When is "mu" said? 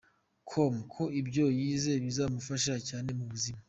3.17-3.25